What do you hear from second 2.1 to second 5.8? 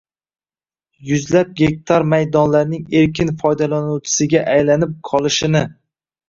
maydonlarning erkin foydalanuvchisiga aylanib qolishini